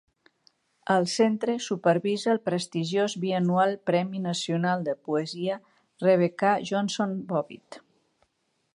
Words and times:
El 0.93 1.03
centre 1.15 1.57
supervisa 1.65 2.31
el 2.33 2.41
prestigiós 2.49 3.17
bianual 3.25 3.75
Premi 3.91 4.23
nacional 4.25 4.87
de 4.91 4.97
poesia 5.11 5.61
Rebekah 6.09 6.57
Johnson 6.71 7.17
Bobbitt. 7.35 7.83